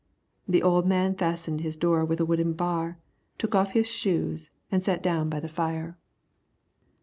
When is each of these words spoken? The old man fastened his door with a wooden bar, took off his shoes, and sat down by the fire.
The 0.47 0.63
old 0.63 0.87
man 0.87 1.13
fastened 1.13 1.61
his 1.61 1.77
door 1.77 2.03
with 2.03 2.19
a 2.19 2.25
wooden 2.25 2.53
bar, 2.53 2.97
took 3.37 3.53
off 3.53 3.73
his 3.73 3.85
shoes, 3.85 4.49
and 4.71 4.81
sat 4.81 5.03
down 5.03 5.29
by 5.29 5.39
the 5.39 5.47
fire. 5.47 5.95